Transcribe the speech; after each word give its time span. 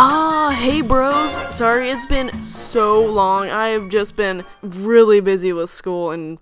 Ah, 0.00 0.56
hey 0.56 0.80
bros. 0.80 1.36
Sorry, 1.50 1.90
it's 1.90 2.06
been 2.06 2.40
so 2.40 3.04
long. 3.04 3.50
I've 3.50 3.88
just 3.88 4.14
been 4.14 4.44
really 4.62 5.18
busy 5.20 5.52
with 5.52 5.70
school 5.70 6.12
and 6.12 6.38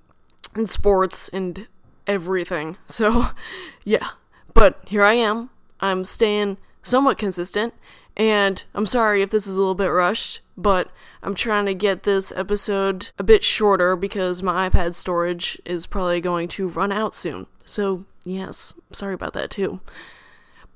and 0.54 0.68
sports 0.68 1.30
and 1.30 1.66
everything. 2.06 2.76
So, 2.86 3.28
yeah. 3.84 4.08
But 4.52 4.78
here 4.86 5.02
I 5.02 5.14
am. 5.14 5.48
I'm 5.80 6.04
staying 6.04 6.58
somewhat 6.82 7.16
consistent. 7.16 7.72
And 8.14 8.62
I'm 8.74 8.84
sorry 8.84 9.22
if 9.22 9.30
this 9.30 9.46
is 9.46 9.56
a 9.56 9.58
little 9.58 9.74
bit 9.74 9.88
rushed, 9.88 10.42
but 10.58 10.90
I'm 11.22 11.34
trying 11.34 11.64
to 11.64 11.74
get 11.74 12.02
this 12.02 12.34
episode 12.36 13.10
a 13.18 13.24
bit 13.24 13.42
shorter 13.42 13.96
because 13.96 14.42
my 14.42 14.68
iPad 14.68 14.92
storage 14.92 15.58
is 15.64 15.86
probably 15.86 16.20
going 16.20 16.48
to 16.48 16.68
run 16.68 16.92
out 16.92 17.14
soon. 17.14 17.46
So, 17.64 18.04
yes, 18.22 18.74
sorry 18.92 19.14
about 19.14 19.32
that 19.32 19.48
too. 19.48 19.80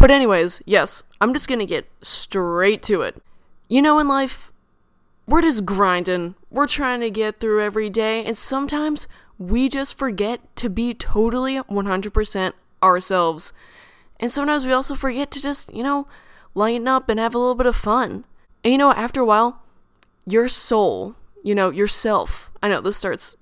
But, 0.00 0.10
anyways, 0.10 0.62
yes, 0.64 1.02
I'm 1.20 1.34
just 1.34 1.46
gonna 1.46 1.66
get 1.66 1.86
straight 2.00 2.82
to 2.84 3.02
it. 3.02 3.22
You 3.68 3.82
know, 3.82 3.98
in 3.98 4.08
life, 4.08 4.50
we're 5.26 5.42
just 5.42 5.66
grinding, 5.66 6.36
we're 6.50 6.66
trying 6.66 7.00
to 7.00 7.10
get 7.10 7.38
through 7.38 7.62
every 7.62 7.90
day, 7.90 8.24
and 8.24 8.34
sometimes 8.34 9.06
we 9.38 9.68
just 9.68 9.98
forget 9.98 10.40
to 10.56 10.70
be 10.70 10.94
totally 10.94 11.58
100% 11.58 12.54
ourselves. 12.82 13.52
And 14.18 14.32
sometimes 14.32 14.66
we 14.66 14.72
also 14.72 14.94
forget 14.94 15.30
to 15.32 15.42
just, 15.42 15.72
you 15.74 15.82
know, 15.82 16.08
lighten 16.54 16.88
up 16.88 17.10
and 17.10 17.20
have 17.20 17.34
a 17.34 17.38
little 17.38 17.54
bit 17.54 17.66
of 17.66 17.76
fun. 17.76 18.24
And 18.64 18.72
you 18.72 18.78
know, 18.78 18.92
after 18.92 19.20
a 19.20 19.26
while, 19.26 19.62
your 20.26 20.48
soul, 20.48 21.14
you 21.44 21.54
know, 21.54 21.68
yourself, 21.68 22.50
I 22.62 22.68
know 22.68 22.80
this 22.80 22.96
starts 22.96 23.36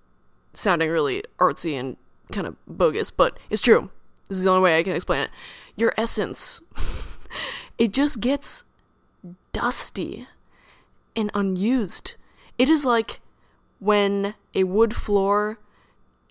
sounding 0.55 0.91
really 0.91 1.23
artsy 1.38 1.75
and 1.75 1.97
kind 2.33 2.49
of 2.49 2.57
bogus, 2.66 3.13
but 3.13 3.38
it's 3.49 3.63
true. 3.63 3.91
This 4.28 4.38
is 4.38 4.45
the 4.45 4.50
only 4.50 4.62
way 4.62 4.78
I 4.78 4.82
can 4.82 4.95
explain 4.95 5.23
it. 5.23 5.30
Your 5.77 5.95
essence, 5.96 6.60
it 7.78 7.92
just 7.92 8.20
gets 8.20 8.64
dusty 9.52 10.29
and 11.16 11.30
unused. 11.35 12.15
It 12.59 12.68
is 12.68 12.85
like 12.85 13.20
when 13.79 14.35
a 14.54 14.65
wood 14.65 14.95
floor 14.95 15.59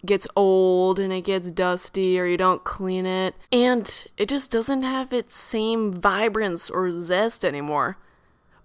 gets 0.06 0.28
old 0.36 1.00
and 1.00 1.12
it 1.12 1.22
gets 1.22 1.52
dusty 1.52 2.20
or 2.20 2.26
you 2.26 2.38
don't 2.38 2.64
clean 2.64 3.06
it 3.06 3.36
and 3.52 4.08
it 4.18 4.30
just 4.30 4.52
doesn't 4.52 4.84
have 4.84 5.12
its 5.12 5.36
same 5.36 5.92
vibrance 5.92 6.70
or 6.70 6.92
zest 6.92 7.44
anymore. 7.44 7.98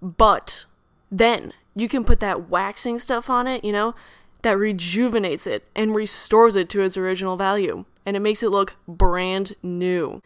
But 0.00 0.66
then 1.10 1.52
you 1.74 1.88
can 1.88 2.04
put 2.04 2.20
that 2.20 2.50
waxing 2.50 2.98
stuff 2.98 3.30
on 3.30 3.46
it, 3.46 3.64
you 3.64 3.72
know, 3.72 3.94
that 4.42 4.58
rejuvenates 4.58 5.46
it 5.46 5.66
and 5.74 5.94
restores 5.94 6.54
it 6.56 6.68
to 6.70 6.82
its 6.82 6.96
original 6.96 7.36
value 7.36 7.84
and 8.04 8.16
it 8.16 8.20
makes 8.20 8.42
it 8.42 8.50
look 8.50 8.76
brand 8.86 9.54
new. 9.62 10.22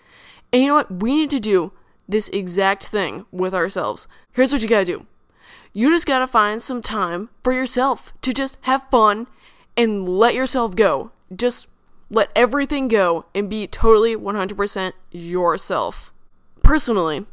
And 0.52 0.62
you 0.62 0.68
know 0.68 0.74
what? 0.74 1.02
We 1.02 1.14
need 1.14 1.30
to 1.30 1.40
do 1.40 1.72
this 2.08 2.28
exact 2.28 2.86
thing 2.86 3.26
with 3.30 3.54
ourselves. 3.54 4.08
Here's 4.32 4.52
what 4.52 4.62
you 4.62 4.68
gotta 4.68 4.84
do 4.84 5.06
you 5.72 5.90
just 5.90 6.06
gotta 6.06 6.26
find 6.26 6.62
some 6.62 6.80
time 6.80 7.28
for 7.44 7.52
yourself 7.52 8.14
to 8.22 8.32
just 8.32 8.56
have 8.62 8.88
fun 8.90 9.26
and 9.76 10.08
let 10.08 10.34
yourself 10.34 10.74
go. 10.74 11.10
Just 11.34 11.66
let 12.08 12.30
everything 12.34 12.88
go 12.88 13.26
and 13.34 13.50
be 13.50 13.66
totally 13.66 14.16
100% 14.16 14.92
yourself. 15.10 16.12
Personally, 16.62 17.26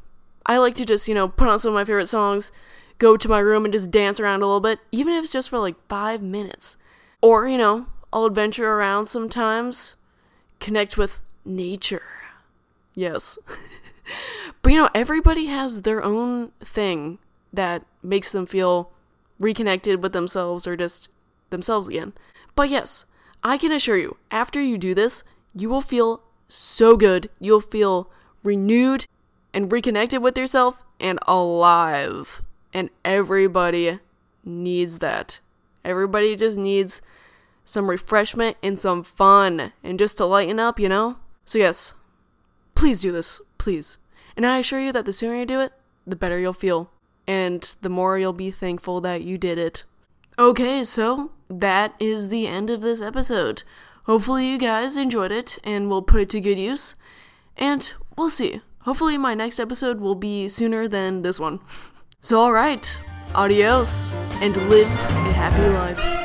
I 0.46 0.58
like 0.58 0.76
to 0.76 0.86
just, 0.86 1.08
you 1.08 1.14
know, 1.16 1.28
put 1.28 1.48
on 1.48 1.60
some 1.60 1.70
of 1.70 1.76
my 1.76 1.86
favorite 1.86 2.08
songs, 2.08 2.52
go 2.98 3.16
to 3.16 3.30
my 3.30 3.40
room 3.40 3.66
and 3.66 3.74
just 3.74 3.92
dance 3.92 4.20
around 4.20 4.42
a 4.42 4.46
little 4.46 4.60
bit, 4.60 4.80
even 4.92 5.14
if 5.14 5.24
it's 5.24 5.34
just 5.34 5.50
for 5.50 5.60
like 5.60 5.76
five 5.88 6.22
minutes. 6.22 6.76
Or, 7.22 7.48
you 7.48 7.58
know, 7.58 7.88
I'll 8.12 8.26
adventure 8.26 8.70
around 8.70 9.06
sometimes, 9.06 9.96
connect 10.64 10.98
with 10.98 11.22
nature. 11.46 12.02
Yes. 12.96 13.38
but, 14.62 14.72
you 14.72 14.80
know, 14.80 14.90
everybody 14.96 15.46
has 15.48 15.84
their 15.84 16.04
own 16.04 16.52
thing 16.62 17.20
that 17.52 17.86
makes 18.02 18.32
them 18.32 18.46
feel 18.46 18.90
reconnected 19.40 20.02
with 20.02 20.14
themselves 20.14 20.66
or 20.66 20.76
just 20.76 21.10
themselves 21.50 21.88
again. 21.88 22.14
But 22.56 22.70
yes, 22.70 23.06
I 23.44 23.58
can 23.58 23.72
assure 23.72 23.98
you, 23.98 24.18
after 24.32 24.62
you 24.62 24.78
do 24.78 24.96
this, 24.96 25.24
you 25.54 25.70
will 25.70 25.82
feel 25.82 26.22
so 26.48 26.96
good. 26.96 27.30
You'll 27.40 27.62
feel 27.62 28.10
renewed 28.42 29.06
and 29.54 29.72
reconnected 29.72 30.22
with 30.22 30.38
yourself 30.38 30.82
and 31.00 31.20
alive. 31.28 32.42
And 32.74 32.90
everybody 33.04 34.00
needs 34.46 35.00
that. 35.00 35.40
Everybody 35.84 36.36
just 36.36 36.58
needs 36.58 37.02
some 37.66 37.90
refreshment 37.90 38.58
and 38.62 38.80
some 38.80 39.04
fun 39.04 39.72
and 39.84 40.00
just 40.00 40.18
to 40.18 40.26
lighten 40.26 40.60
up, 40.60 40.80
you 40.80 40.90
know? 40.90 41.18
So, 41.46 41.58
yes, 41.58 41.94
please 42.76 43.02
do 43.02 43.12
this, 43.12 43.42
please. 43.58 43.98
And 44.36 44.46
I 44.46 44.60
assure 44.60 44.80
you 44.80 44.92
that 44.92 45.06
the 45.06 45.14
sooner 45.14 45.36
you 45.36 45.46
do 45.46 45.60
it, 45.60 45.74
the 46.06 46.16
better 46.16 46.40
you'll 46.40 46.54
feel. 46.54 46.90
And 47.28 47.74
the 47.82 47.90
more 47.90 48.18
you'll 48.18 48.34
be 48.34 48.52
thankful 48.52 49.00
that 49.02 49.24
you 49.24 49.38
did 49.38 49.58
it. 49.58 49.86
Okay, 50.38 50.84
so 50.84 51.32
that 51.50 51.94
is 52.00 52.30
the 52.30 52.48
end 52.48 52.70
of 52.70 52.82
this 52.82 53.02
episode. 53.02 53.64
Hopefully, 54.06 54.48
you 54.48 54.58
guys 54.58 54.98
enjoyed 54.98 55.32
it 55.32 55.60
and 55.64 55.90
will 55.90 56.02
put 56.02 56.22
it 56.22 56.30
to 56.32 56.42
good 56.42 56.60
use. 56.60 56.96
And 57.56 57.94
we'll 58.18 58.30
see. 58.30 58.62
Hopefully, 58.80 59.18
my 59.18 59.34
next 59.34 59.60
episode 59.60 60.02
will 60.02 60.16
be 60.16 60.50
sooner 60.50 60.88
than 60.88 61.22
this 61.22 61.40
one. 61.40 61.60
So, 62.20 62.40
alright, 62.40 63.02
adios, 63.36 64.10
and 64.36 64.56
live 64.70 64.88
a 64.88 65.34
happy 65.34 65.68
life. 65.74 66.23